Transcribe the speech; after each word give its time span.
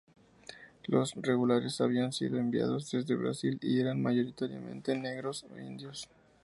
Los 0.87 1.13
regulares 1.13 1.79
habían 1.79 2.11
sido 2.11 2.39
enviados 2.39 2.89
desde 2.89 3.13
Brasil 3.13 3.59
y 3.61 3.79
eran 3.79 4.01
mayoritariamente 4.01 4.95
negros 4.97 5.45
o 5.55 5.59
indios. 5.59 6.09